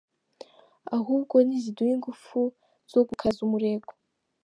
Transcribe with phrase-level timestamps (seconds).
[0.97, 2.39] Ahubwo niziduhe ingufu
[2.91, 3.89] zo gukaza umurego.